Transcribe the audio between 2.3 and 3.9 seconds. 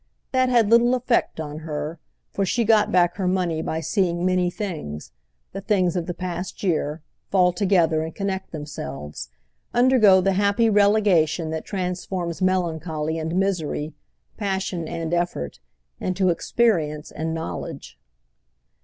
for she got back her money by